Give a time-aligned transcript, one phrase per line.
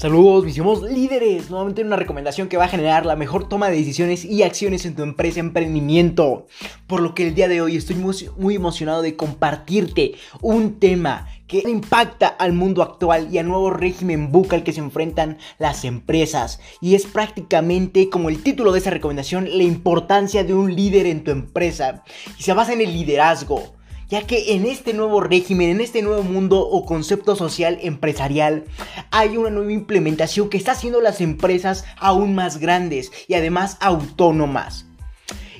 [0.00, 0.56] Saludos, mis
[0.90, 1.50] líderes.
[1.50, 4.94] Nuevamente una recomendación que va a generar la mejor toma de decisiones y acciones en
[4.94, 6.46] tu empresa emprendimiento.
[6.86, 11.28] Por lo que el día de hoy estoy muy, muy emocionado de compartirte un tema
[11.46, 15.84] que impacta al mundo actual y al nuevo régimen bucal al que se enfrentan las
[15.84, 16.60] empresas.
[16.80, 21.24] Y es prácticamente como el título de esa recomendación, la importancia de un líder en
[21.24, 22.04] tu empresa.
[22.38, 23.74] Y se basa en el liderazgo
[24.10, 28.64] ya que en este nuevo régimen, en este nuevo mundo o concepto social empresarial,
[29.10, 34.86] hay una nueva implementación que está haciendo las empresas aún más grandes y además autónomas.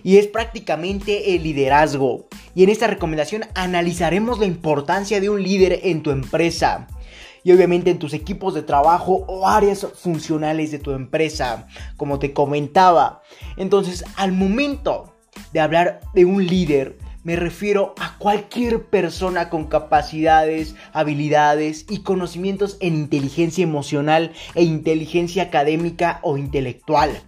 [0.02, 2.26] Y es prácticamente el liderazgo.
[2.54, 6.88] Y en esta recomendación analizaremos la importancia de un líder en tu empresa
[7.44, 12.32] y obviamente en tus equipos de trabajo o áreas funcionales de tu empresa, como te
[12.32, 13.22] comentaba.
[13.56, 15.14] Entonces, al momento
[15.52, 22.78] de hablar de un líder, me refiero a cualquier persona con capacidades, habilidades y conocimientos
[22.80, 27.22] en inteligencia emocional e inteligencia académica o intelectual.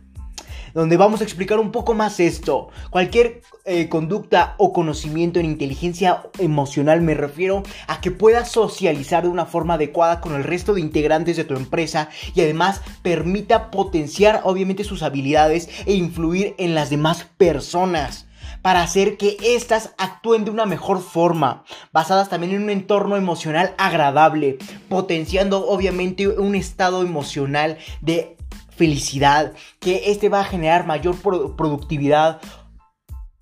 [0.73, 2.71] Donde vamos a explicar un poco más esto.
[2.89, 9.29] Cualquier eh, conducta o conocimiento en inteligencia emocional me refiero a que puedas socializar de
[9.29, 14.41] una forma adecuada con el resto de integrantes de tu empresa y además permita potenciar
[14.45, 18.27] obviamente sus habilidades e influir en las demás personas
[18.63, 23.75] para hacer que éstas actúen de una mejor forma, basadas también en un entorno emocional
[23.77, 28.37] agradable, potenciando obviamente un estado emocional de
[28.71, 31.17] felicidad, que este va a generar mayor
[31.57, 32.41] productividad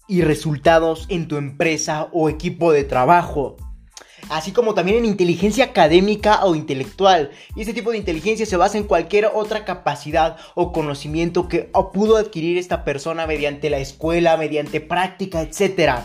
[0.09, 3.57] y resultados en tu empresa o equipo de trabajo
[4.31, 7.31] así como también en inteligencia académica o intelectual.
[7.55, 12.17] Y este tipo de inteligencia se basa en cualquier otra capacidad o conocimiento que pudo
[12.17, 16.05] adquirir esta persona mediante la escuela, mediante práctica, etc.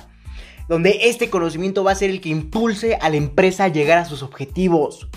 [0.68, 4.06] Donde este conocimiento va a ser el que impulse a la empresa a llegar a
[4.06, 5.08] sus objetivos.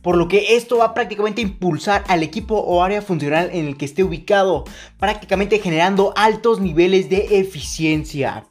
[0.00, 3.76] Por lo que esto va prácticamente a impulsar al equipo o área funcional en el
[3.76, 4.64] que esté ubicado,
[4.98, 8.46] prácticamente generando altos niveles de eficiencia.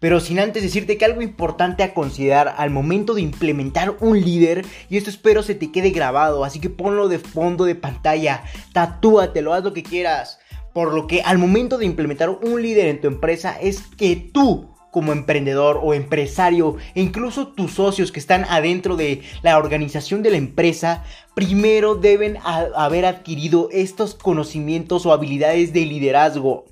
[0.00, 4.64] Pero sin antes decirte que algo importante a considerar al momento de implementar un líder,
[4.88, 9.52] y esto espero se te quede grabado, así que ponlo de fondo de pantalla, tatúatelo,
[9.52, 10.40] haz lo que quieras.
[10.72, 14.70] Por lo que al momento de implementar un líder en tu empresa es que tú
[14.90, 20.30] como emprendedor o empresario e incluso tus socios que están adentro de la organización de
[20.30, 26.64] la empresa, primero deben haber adquirido estos conocimientos o habilidades de liderazgo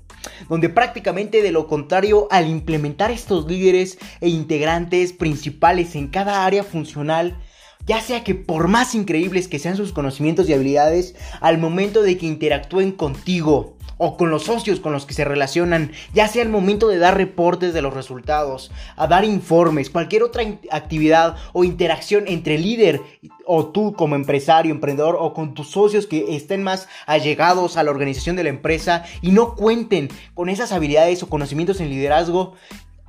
[0.49, 6.63] donde prácticamente de lo contrario, al implementar estos líderes e integrantes principales en cada área
[6.63, 7.35] funcional,
[7.89, 12.19] ya sea que por más increíbles que sean sus conocimientos y habilidades, al momento de
[12.19, 16.49] que interactúen contigo, o con los socios con los que se relacionan, ya sea el
[16.49, 22.25] momento de dar reportes de los resultados, a dar informes, cualquier otra actividad o interacción
[22.27, 23.01] entre líder
[23.45, 27.89] o tú como empresario, emprendedor o con tus socios que estén más allegados a la
[27.89, 32.53] organización de la empresa y no cuenten con esas habilidades o conocimientos en liderazgo,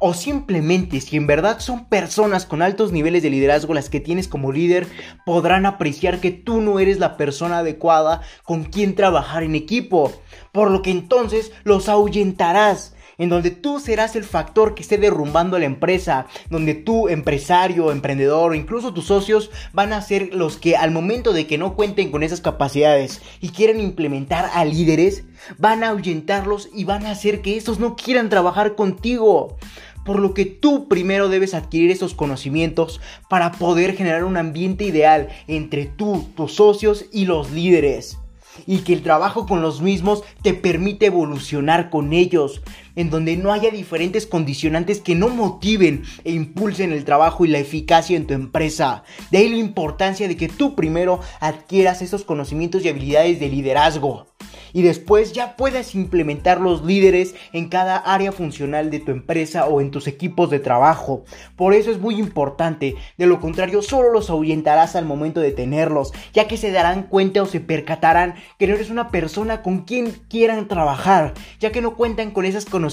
[0.01, 4.27] o simplemente si en verdad son personas con altos niveles de liderazgo las que tienes
[4.27, 4.89] como líder,
[5.25, 10.13] podrán apreciar que tú no eres la persona adecuada con quien trabajar en equipo.
[10.53, 15.59] Por lo que entonces los ahuyentarás en donde tú serás el factor que esté derrumbando
[15.59, 20.75] la empresa, donde tú, empresario, emprendedor o incluso tus socios van a ser los que
[20.75, 25.25] al momento de que no cuenten con esas capacidades y quieren implementar a líderes,
[25.59, 29.59] van a ahuyentarlos y van a hacer que estos no quieran trabajar contigo
[30.05, 35.29] por lo que tú primero debes adquirir esos conocimientos para poder generar un ambiente ideal
[35.47, 38.19] entre tú, tus socios y los líderes.
[38.67, 42.63] Y que el trabajo con los mismos te permite evolucionar con ellos,
[43.01, 47.59] en donde no haya diferentes condicionantes que no motiven e impulsen el trabajo y la
[47.59, 49.05] eficacia en tu empresa.
[49.31, 54.27] De ahí la importancia de que tú primero adquieras esos conocimientos y habilidades de liderazgo
[54.73, 59.81] y después ya puedes implementar los líderes en cada área funcional de tu empresa o
[59.81, 61.25] en tus equipos de trabajo.
[61.57, 66.13] Por eso es muy importante, de lo contrario solo los ahuyentarás al momento de tenerlos,
[66.33, 70.13] ya que se darán cuenta o se percatarán que no eres una persona con quien
[70.29, 72.90] quieran trabajar, ya que no cuentan con esos conocimientos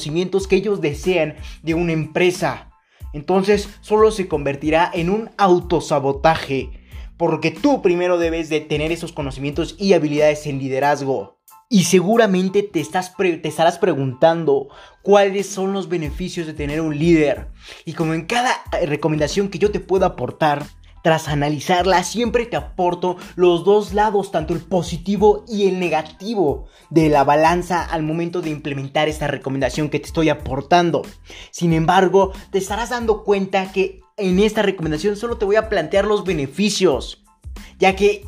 [0.47, 2.71] que ellos desean de una empresa.
[3.13, 6.69] Entonces solo se convertirá en un autosabotaje,
[7.17, 11.37] porque tú primero debes de tener esos conocimientos y habilidades en liderazgo.
[11.69, 14.69] Y seguramente te, estás te estarás preguntando
[15.01, 17.49] cuáles son los beneficios de tener un líder.
[17.83, 20.65] Y como en cada eh, recomendación que yo te puedo aportar,
[21.07, 27.07] tras analizarla, siempre te aporto los dos lados, tanto el positivo y el negativo de
[27.07, 31.03] la balanza al momento de implementar esta recomendación que te estoy aportando.
[31.49, 36.03] Sin embargo, te estarás dando cuenta que en esta recomendación solo te voy a plantear
[36.03, 37.23] los beneficios,
[37.79, 38.25] ya que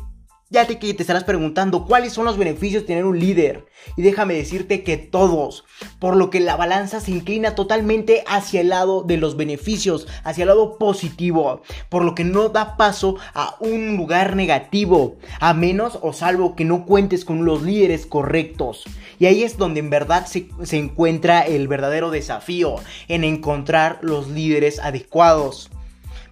[0.52, 3.66] Ya te, te estarás preguntando cuáles son los beneficios de tener un líder.
[3.96, 5.64] Y déjame decirte que todos.
[6.00, 10.42] Por lo que la balanza se inclina totalmente hacia el lado de los beneficios, hacia
[10.42, 11.62] el lado positivo.
[11.88, 15.18] Por lo que no da paso a un lugar negativo.
[15.38, 18.82] A menos o salvo que no cuentes con los líderes correctos.
[19.20, 22.74] Y ahí es donde en verdad se, se encuentra el verdadero desafío.
[23.06, 25.70] En encontrar los líderes adecuados.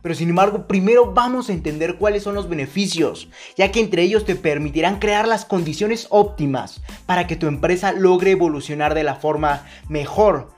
[0.09, 3.29] Pero sin embargo, primero vamos a entender cuáles son los beneficios,
[3.59, 8.31] ya que entre ellos te permitirán crear las condiciones óptimas para que tu empresa logre
[8.31, 10.49] evolucionar de la forma mejor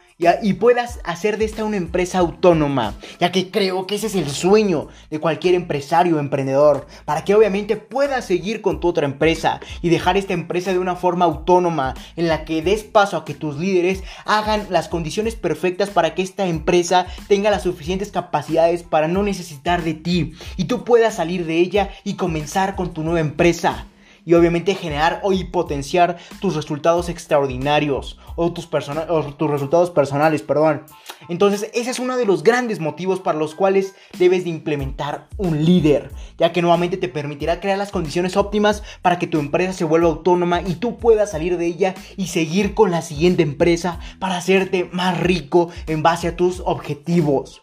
[0.43, 4.28] y, puedas hacer de esta una empresa autónoma, ya que creo que ese es el
[4.28, 9.61] sueño de cualquier empresario o emprendedor, para que obviamente puedas seguir con tu otra empresa
[9.81, 13.34] y dejar esta empresa de una forma autónoma, en la que des paso a que
[13.34, 19.08] tus líderes hagan las condiciones perfectas para que esta empresa tenga las suficientes capacidades para
[19.08, 23.20] no necesitar de ti y tú puedas salir de ella y comenzar con tu nueva
[23.20, 23.87] empresa
[24.25, 30.84] y obviamente generar y potenciar tus resultados extraordinarios o tus, tus resultados personales, perdón.
[31.28, 35.64] Entonces, ese es uno de los grandes motivos para los cuales debes de implementar un
[35.64, 39.84] líder, ya que nuevamente te permitirá crear las condiciones óptimas para que tu empresa se
[39.84, 44.37] vuelva autónoma y tú puedas salir de ella y seguir con la siguiente empresa para
[44.37, 47.62] hacerte más rico en base a tus objetivos.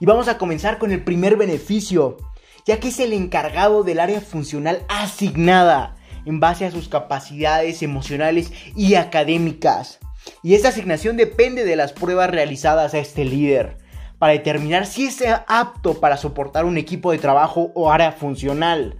[0.00, 2.16] Y vamos a comenzar con el primer beneficio
[2.64, 8.52] ya que es el encargado del área funcional asignada en base a sus capacidades emocionales
[8.74, 9.98] y académicas.
[10.42, 13.76] Y esa asignación depende de las pruebas realizadas a este líder
[14.18, 18.98] para determinar si es apto para soportar un equipo de trabajo o área funcional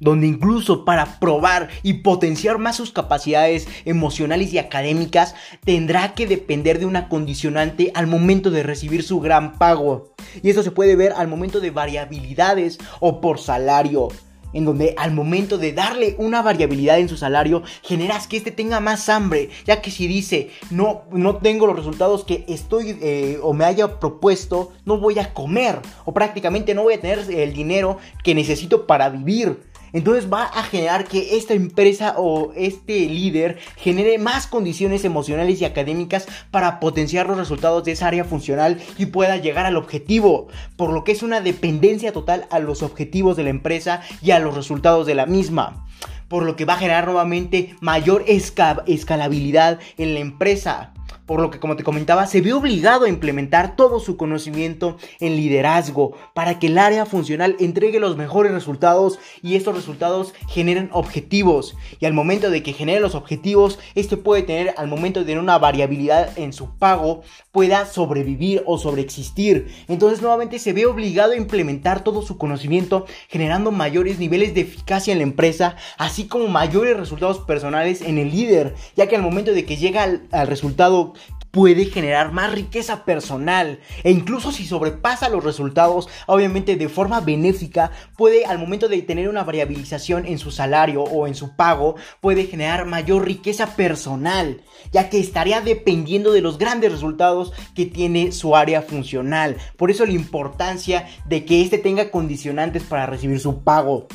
[0.00, 6.78] donde incluso para probar y potenciar más sus capacidades emocionales y académicas tendrá que depender
[6.78, 10.14] de una condicionante al momento de recibir su gran pago.
[10.42, 14.08] Y eso se puede ver al momento de variabilidades o por salario
[14.52, 18.80] en donde al momento de darle una variabilidad en su salario generas que éste tenga
[18.80, 23.52] más hambre, ya que si dice no, no tengo los resultados que estoy eh, o
[23.52, 27.98] me haya propuesto, no voy a comer o prácticamente no voy a tener el dinero
[28.24, 29.69] que necesito para vivir.
[29.92, 35.64] Entonces va a generar que esta empresa o este líder genere más condiciones emocionales y
[35.64, 40.48] académicas para potenciar los resultados de esa área funcional y pueda llegar al objetivo.
[40.76, 44.38] Por lo que es una dependencia total a los objetivos de la empresa y a
[44.38, 45.86] los resultados de la misma
[46.28, 50.94] por lo que va a generar nuevamente mayor escalabilidad en la empresa
[51.30, 55.36] por lo que como te comentaba, se ve obligado a implementar todo su conocimiento en
[55.36, 61.76] liderazgo para que el área funcional entregue los mejores resultados y estos resultados generen objetivos.
[62.00, 65.40] Y al momento de que genere los objetivos, este puede tener, al momento de tener
[65.40, 67.22] una variabilidad en su pago,
[67.52, 69.72] pueda sobrevivir o sobreexistir.
[69.86, 75.12] Entonces nuevamente se ve obligado a implementar todo su conocimiento, generando mayores niveles de eficacia
[75.12, 79.52] en la empresa, así como mayores resultados personales en el líder, ya que al momento
[79.52, 80.02] de que llega
[80.32, 81.14] al resultado
[81.50, 87.90] puede generar más riqueza personal e incluso si sobrepasa los resultados, obviamente de forma benéfica,
[88.16, 92.44] puede al momento de tener una variabilización en su salario o en su pago, puede
[92.46, 94.62] generar mayor riqueza personal,
[94.92, 99.56] ya que estaría dependiendo de los grandes resultados que tiene su área funcional.
[99.76, 104.06] Por eso la importancia de que éste tenga condicionantes para recibir su pago.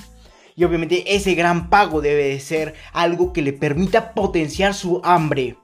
[0.57, 5.57] Y obviamente ese gran pago debe de ser algo que le permita potenciar su hambre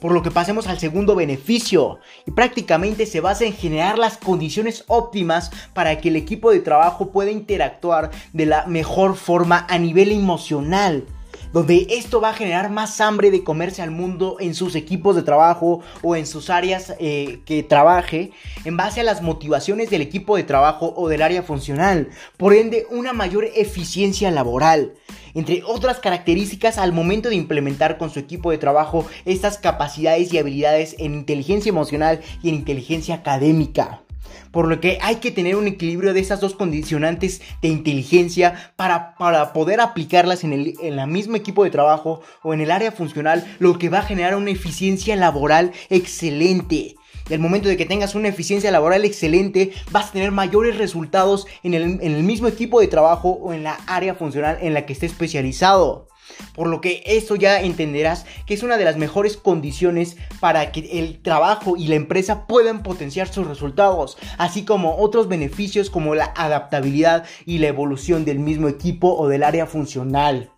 [0.00, 1.98] por lo que pasemos al segundo beneficio.
[2.26, 7.10] Y prácticamente se basa en generar las condiciones óptimas para que el equipo de trabajo
[7.10, 11.06] pueda interactuar de la mejor forma a nivel emocional
[11.52, 15.22] donde esto va a generar más hambre de comerse al mundo en sus equipos de
[15.22, 18.32] trabajo o en sus áreas eh, que trabaje
[18.64, 22.86] en base a las motivaciones del equipo de trabajo o del área funcional, por ende
[22.90, 24.94] una mayor eficiencia laboral
[25.34, 30.38] entre otras características al momento de implementar con su equipo de trabajo estas capacidades y
[30.38, 34.02] habilidades en inteligencia emocional y en inteligencia académica.
[34.50, 39.14] Por lo que hay que tener un equilibrio de esas dos condicionantes de inteligencia para,
[39.16, 43.46] para poder aplicarlas en el en mismo equipo de trabajo o en el área funcional,
[43.58, 46.96] lo que va a generar una eficiencia laboral excelente.
[47.28, 51.46] Y al momento de que tengas una eficiencia laboral excelente, vas a tener mayores resultados
[51.62, 54.86] en el, en el mismo equipo de trabajo o en la área funcional en la
[54.86, 56.08] que esté especializado.
[56.54, 60.98] Por lo que eso ya entenderás que es una de las mejores condiciones para que
[60.98, 66.32] el trabajo y la empresa puedan potenciar sus resultados, así como otros beneficios como la
[66.36, 70.50] adaptabilidad y la evolución del mismo equipo o del área funcional.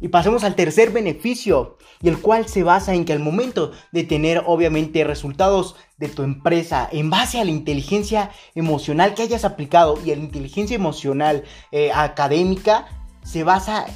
[0.00, 4.04] Y pasemos al tercer beneficio, y el cual se basa en que al momento de
[4.04, 9.98] tener obviamente resultados de tu empresa en base a la inteligencia emocional que hayas aplicado
[10.04, 12.86] y a la inteligencia emocional eh, académica,
[13.24, 13.86] se basa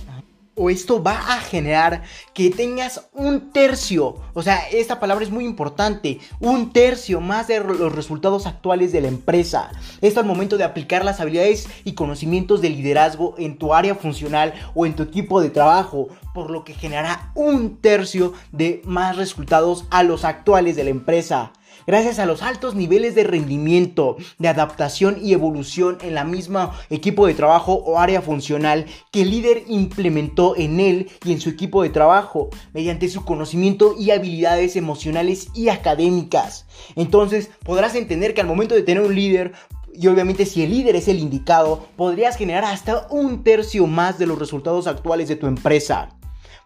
[0.60, 2.02] o esto va a generar
[2.34, 7.60] que tengas un tercio, o sea, esta palabra es muy importante, un tercio más de
[7.60, 9.72] los resultados actuales de la empresa.
[10.02, 14.52] Esto al momento de aplicar las habilidades y conocimientos de liderazgo en tu área funcional
[14.74, 19.86] o en tu equipo de trabajo, por lo que generará un tercio de más resultados
[19.90, 21.52] a los actuales de la empresa
[21.86, 27.26] gracias a los altos niveles de rendimiento, de adaptación y evolución en la misma equipo
[27.26, 31.82] de trabajo o área funcional que el líder implementó en él y en su equipo
[31.82, 36.66] de trabajo, mediante su conocimiento y habilidades emocionales y académicas.
[36.96, 39.52] Entonces podrás entender que al momento de tener un líder,
[39.94, 44.26] y obviamente si el líder es el indicado, podrías generar hasta un tercio más de
[44.26, 46.19] los resultados actuales de tu empresa.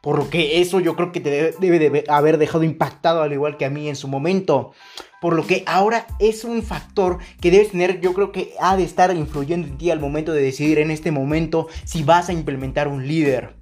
[0.04, 3.56] Por lo que eso yo creo que te debe, de haber dejado impactado al igual
[3.56, 4.73] que a mí en su momento.
[5.18, 8.84] Por lo que ahora es un factor que debes tener, yo creo que ha de
[8.84, 12.87] estar influyendo en ti al momento de decidir en este momento si vas a implementar
[12.87, 13.54] un líder.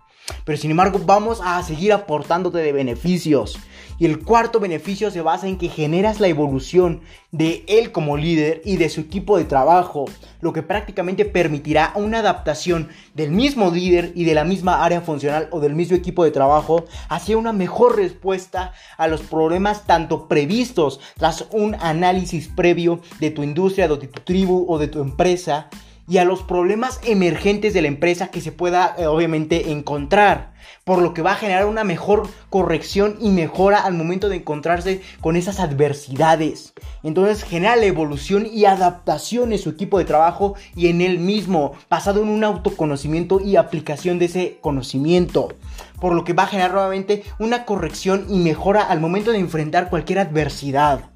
[0.45, 3.59] Pero sin embargo vamos a seguir aportándote de beneficios.
[3.99, 8.61] Y el cuarto beneficio se basa en que generas la evolución de él como líder
[8.65, 10.07] y de su equipo de trabajo,
[10.41, 15.49] lo que prácticamente permitirá una adaptación del mismo líder y de la misma área funcional
[15.53, 20.99] o del mismo equipo de trabajo hacia una mejor respuesta a los problemas tanto previstos
[21.17, 25.69] tras un análisis previo de tu industria, de tu tribu o de tu empresa
[26.09, 30.53] y a los problemas emergentes de la empresa que se pueda eh, obviamente encontrar,
[30.85, 35.01] por lo que va a generar una mejor corrección y mejora al momento de encontrarse
[35.21, 36.75] con esas adversidades.
[37.03, 41.73] Entonces genera la evolución y adaptación en su equipo de trabajo y en él mismo,
[41.89, 45.55] basado en un autoconocimiento y aplicación de ese conocimiento,
[46.01, 49.89] por lo que va a generar nuevamente una corrección y mejora al momento de enfrentar
[49.89, 51.12] cualquier adversidad.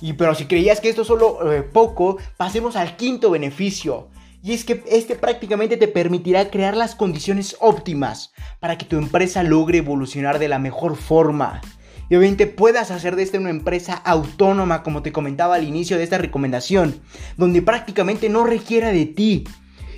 [0.00, 4.08] Y pero si creías que esto es solo eh, poco, pasemos al quinto beneficio.
[4.42, 9.42] Y es que este prácticamente te permitirá crear las condiciones óptimas para que tu empresa
[9.42, 11.60] logre evolucionar de la mejor forma.
[12.08, 16.04] Y obviamente puedas hacer de esta una empresa autónoma, como te comentaba al inicio de
[16.04, 17.00] esta recomendación,
[17.36, 19.44] donde prácticamente no requiera de ti.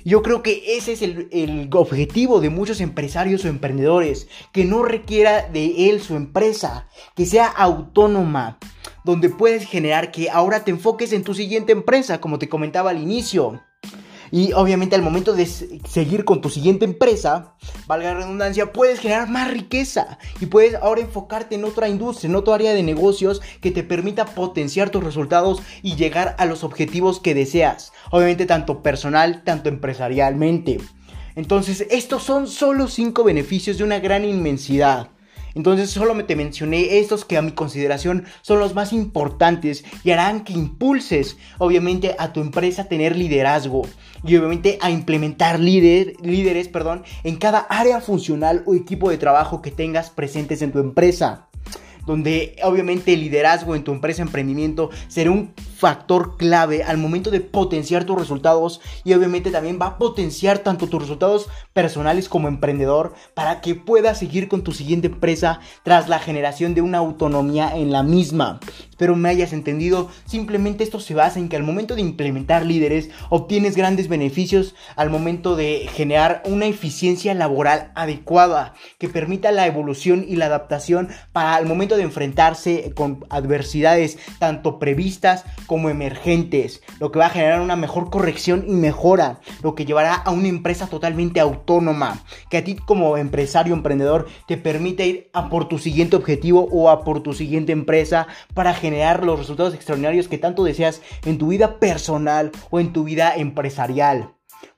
[0.05, 4.83] Yo creo que ese es el, el, objetivo de muchos empresarios o emprendedores, que no
[4.83, 8.59] requiera de él su empresa, que sea autónoma,
[9.03, 13.01] donde puedes generar que ahora te enfoques en tu siguiente empresa, como te comentaba al
[13.01, 13.61] inicio.
[14.33, 17.53] Y obviamente al momento de seguir con tu siguiente empresa,
[17.85, 22.35] valga la redundancia, puedes generar más riqueza y puedes ahora enfocarte en otra industria, en
[22.35, 27.19] otra área de negocios que te permita potenciar tus resultados y llegar a los objetivos
[27.19, 27.93] que deseas.
[28.09, 30.79] Obviamente tanto personal, tanto empresarialmente.
[31.35, 35.09] Entonces, estos son solo 5 beneficios de una gran inmensidad.
[35.55, 40.43] Entonces solo te mencioné estos que a mi consideración son los más importantes y harán
[40.43, 43.83] que impulses obviamente a tu empresa a tener liderazgo
[44.23, 49.71] y obviamente a implementar líderes perdón, en cada área funcional o equipo de trabajo que
[49.71, 51.47] tengas presentes en tu empresa
[52.05, 57.41] donde obviamente el liderazgo en tu empresa emprendimiento será un factor clave al momento de
[57.41, 63.13] potenciar tus resultados y obviamente también va a potenciar tanto tus resultados personales como emprendedor
[63.33, 67.91] para que puedas seguir con tu siguiente empresa tras la generación de una autonomía en
[67.91, 68.59] la misma.
[68.89, 73.09] Espero me hayas entendido, simplemente esto se basa en que al momento de implementar líderes
[73.29, 80.25] obtienes grandes beneficios al momento de generar una eficiencia laboral adecuada que permita la evolución
[80.25, 87.11] y la adaptación para el momento de enfrentarse con adversidades tanto previstas como emergentes, lo
[87.11, 90.87] que va a generar una mejor corrección y mejora, lo que llevará a una empresa
[90.87, 96.15] totalmente autónoma, que a ti como empresario emprendedor te permite ir a por tu siguiente
[96.15, 101.01] objetivo o a por tu siguiente empresa para generar los resultados extraordinarios que tanto deseas
[101.25, 104.33] en tu vida personal o en tu vida empresarial.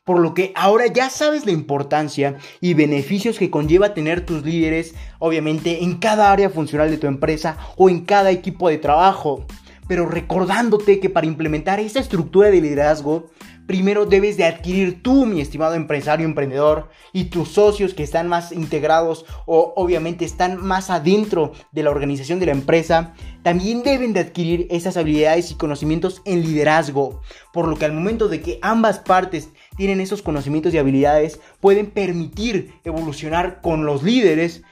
[0.05, 4.93] Por lo que ahora ya sabes la importancia y beneficios que conlleva tener tus líderes,
[5.17, 9.47] obviamente, en cada área funcional de tu empresa o en cada equipo de trabajo.
[9.87, 13.31] Pero recordándote que para implementar esta estructura de liderazgo,
[13.65, 18.51] primero debes de adquirir tú, mi estimado empresario emprendedor, y tus socios que están más
[18.51, 24.19] integrados o obviamente están más adentro de la organización de la empresa, también deben de
[24.19, 27.21] adquirir esas habilidades y conocimientos en liderazgo,
[27.53, 31.87] por lo que al momento de que ambas partes tienen esos conocimientos y habilidades, pueden
[31.87, 34.63] permitir evolucionar con los líderes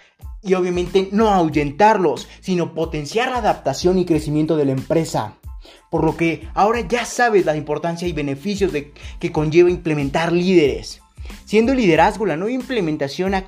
[0.42, 5.36] y obviamente no ahuyentarlos, sino potenciar la adaptación y crecimiento de la empresa.
[5.90, 11.03] Por lo que ahora ya sabes la importancia y beneficios de, que conlleva implementar líderes
[11.46, 13.48] siendo liderazgo la nueva implementación a,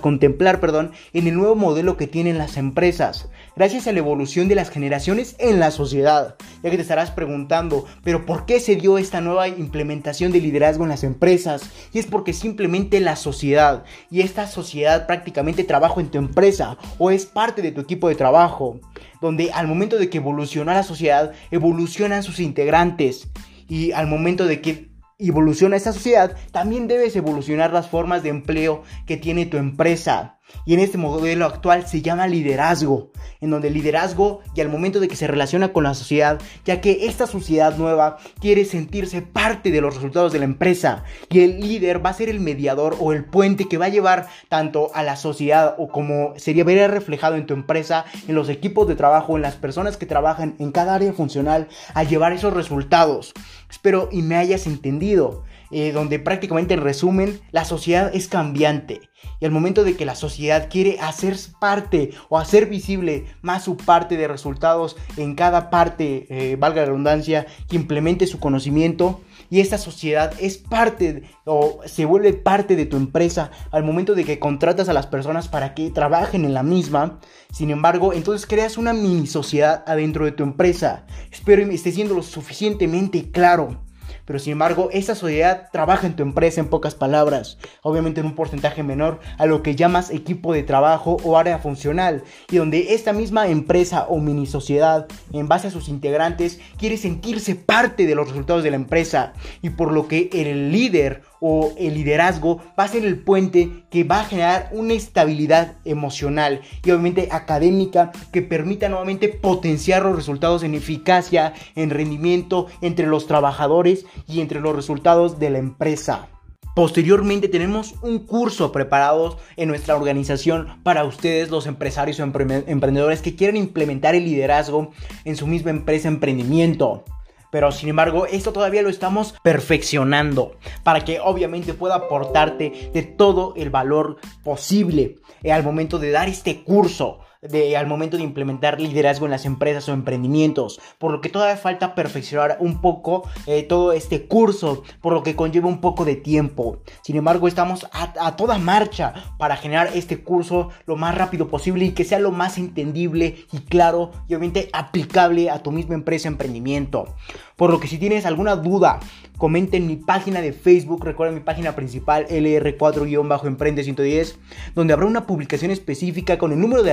[0.00, 4.54] contemplar perdón, en el nuevo modelo que tienen las empresas, gracias a la evolución de
[4.54, 8.98] las generaciones en la sociedad, ya que te estarás preguntando, pero ¿por qué se dio
[8.98, 11.62] esta nueva implementación de liderazgo en las empresas?
[11.92, 17.10] Y es porque simplemente la sociedad, y esta sociedad prácticamente trabaja en tu empresa o
[17.10, 18.80] es parte de tu equipo de trabajo,
[19.20, 23.28] donde al momento de que evoluciona la sociedad, evolucionan sus integrantes.
[23.68, 24.89] Y al momento de que
[25.28, 30.39] evoluciona esta sociedad, también debes evolucionar las formas de empleo que tiene tu empresa.
[30.64, 35.00] Y en este modelo actual se llama liderazgo, en donde el liderazgo y al momento
[35.00, 39.70] de que se relaciona con la sociedad, ya que esta sociedad nueva quiere sentirse parte
[39.70, 43.12] de los resultados de la empresa y el líder va a ser el mediador o
[43.12, 47.36] el puente que va a llevar tanto a la sociedad o como sería ver reflejado
[47.36, 50.94] en tu empresa, en los equipos de trabajo, en las personas que trabajan en cada
[50.94, 53.32] área funcional a llevar esos resultados.
[53.68, 55.44] Espero y me hayas entendido.
[55.70, 59.00] Eh, donde prácticamente en resumen la sociedad es cambiante
[59.38, 63.76] y al momento de que la sociedad quiere hacer parte o hacer visible más su
[63.76, 69.60] parte de resultados en cada parte, eh, valga la redundancia, que implemente su conocimiento y
[69.60, 74.38] esta sociedad es parte o se vuelve parte de tu empresa al momento de que
[74.38, 77.18] contratas a las personas para que trabajen en la misma.
[77.52, 81.06] Sin embargo, entonces creas una mini sociedad adentro de tu empresa.
[81.32, 83.89] Espero que esté siendo lo suficientemente claro.
[84.30, 88.36] Pero sin embargo, esa sociedad trabaja en tu empresa en pocas palabras, obviamente en un
[88.36, 93.12] porcentaje menor a lo que llamas equipo de trabajo o área funcional, y donde esta
[93.12, 98.28] misma empresa o mini sociedad, en base a sus integrantes, quiere sentirse parte de los
[98.28, 99.32] resultados de la empresa,
[99.62, 104.04] y por lo que el líder o el liderazgo va a ser el puente que
[104.04, 110.62] va a generar una estabilidad emocional y obviamente académica que permita nuevamente potenciar los resultados
[110.62, 116.28] en eficacia, en rendimiento entre los trabajadores y entre los resultados de la empresa.
[116.74, 123.34] Posteriormente tenemos un curso preparado en nuestra organización para ustedes los empresarios o emprendedores que
[123.34, 124.92] quieren implementar el liderazgo
[125.24, 127.04] en su misma empresa emprendimiento.
[127.50, 133.54] Pero sin embargo, esto todavía lo estamos perfeccionando para que obviamente pueda aportarte de todo
[133.56, 138.80] el valor posible eh, al momento de dar este curso de, al momento de implementar
[138.80, 143.62] liderazgo en las empresas o emprendimientos, por lo que todavía falta perfeccionar un poco eh,
[143.62, 146.82] todo este curso, por lo que conlleva un poco de tiempo.
[147.02, 151.92] Sin embargo, estamos a, toda marcha para generar este curso lo más rápido posible y
[151.92, 156.32] que sea lo más entendible y claro y obviamente aplicable a tu misma empresa o
[156.32, 157.14] emprendimiento.
[157.56, 159.00] Por lo que si tienes alguna duda,
[159.36, 164.38] comenta en mi página de Facebook, recuerda mi página principal LR4-Emprende 110,
[164.74, 166.92] donde habrá una publicación específica con el número de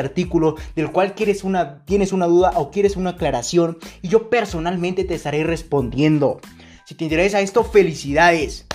[0.76, 5.16] del cual quieres una, tienes una duda o quieres una aclaración y yo personalmente te
[5.16, 6.40] estaré respondiendo.
[6.86, 8.66] Si te interesa esto, felicidades.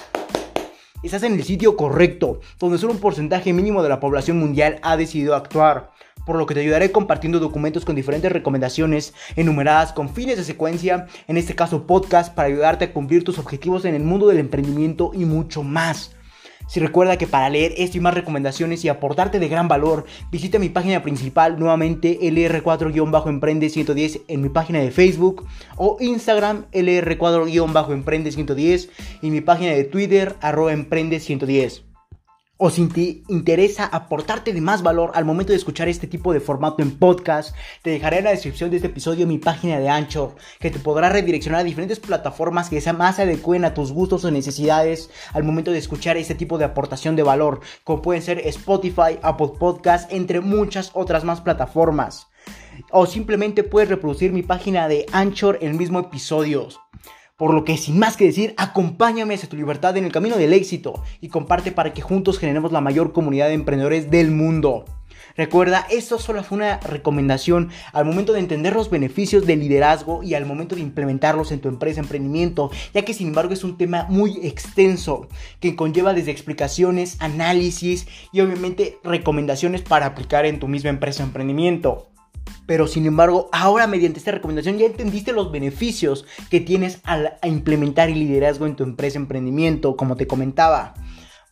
[1.02, 4.96] Estás en el sitio correcto, donde solo un porcentaje mínimo de la población mundial ha
[4.96, 5.90] decidido actuar
[6.24, 11.06] por lo que te ayudaré compartiendo documentos con diferentes recomendaciones enumeradas con fines de secuencia,
[11.26, 15.10] en este caso podcast, para ayudarte a cumplir tus objetivos en el mundo del emprendimiento
[15.14, 16.14] y mucho más.
[16.66, 20.58] Si recuerda que para leer esto y más recomendaciones y aportarte de gran valor, visita
[20.58, 25.46] mi página principal nuevamente LR4-Emprende 110 en mi página de Facebook
[25.76, 28.90] o Instagram LR4-Emprende 110
[29.22, 31.91] y mi página de Twitter arroba emprende 110
[32.64, 36.38] o si te interesa aportarte de más valor al momento de escuchar este tipo de
[36.38, 40.36] formato en podcast, te dejaré en la descripción de este episodio mi página de Anchor,
[40.60, 44.30] que te podrá redireccionar a diferentes plataformas que sean más adecuen a tus gustos o
[44.30, 49.18] necesidades al momento de escuchar este tipo de aportación de valor, como pueden ser Spotify,
[49.22, 52.28] Apple Podcast, entre muchas otras más plataformas.
[52.92, 56.68] O simplemente puedes reproducir mi página de Anchor el mismo episodio.
[57.42, 60.52] Por lo que sin más que decir, acompáñame hacia tu libertad en el camino del
[60.52, 64.84] éxito y comparte para que juntos generemos la mayor comunidad de emprendedores del mundo.
[65.36, 70.34] Recuerda, esto solo fue una recomendación al momento de entender los beneficios del liderazgo y
[70.34, 74.06] al momento de implementarlos en tu empresa, emprendimiento, ya que sin embargo es un tema
[74.08, 75.26] muy extenso
[75.58, 82.11] que conlleva desde explicaciones, análisis y obviamente recomendaciones para aplicar en tu misma empresa, emprendimiento.
[82.66, 88.08] Pero sin embargo, ahora mediante esta recomendación ya entendiste los beneficios que tienes al implementar
[88.08, 90.94] el liderazgo en tu empresa, emprendimiento, como te comentaba.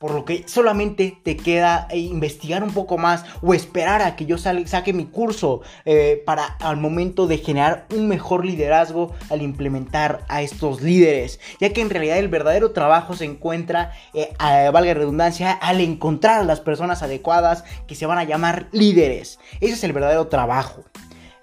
[0.00, 4.24] Por lo que solamente te queda eh, investigar un poco más o esperar a que
[4.24, 10.24] yo saque mi curso eh, para al momento de generar un mejor liderazgo al implementar
[10.28, 11.38] a estos líderes.
[11.60, 16.40] Ya que en realidad el verdadero trabajo se encuentra, eh, a, valga redundancia, al encontrar
[16.40, 19.38] a las personas adecuadas que se van a llamar líderes.
[19.60, 20.82] Ese es el verdadero trabajo.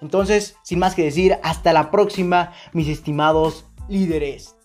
[0.00, 4.57] Entonces, sin más que decir, hasta la próxima, mis estimados líderes.